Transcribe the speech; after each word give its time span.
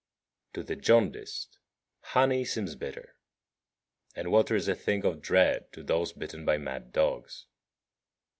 57. 0.55 0.65
To 0.65 0.67
the 0.67 0.81
jaundiced, 0.81 1.59
honey 1.99 2.43
seems 2.43 2.73
bitter; 2.73 3.17
and 4.15 4.31
water 4.31 4.55
is 4.55 4.67
a 4.67 4.73
thing 4.73 5.05
of 5.05 5.21
dread 5.21 5.71
to 5.73 5.83
those 5.83 6.11
bitten 6.11 6.43
by 6.43 6.57
mad 6.57 6.91
dogs. 6.91 7.45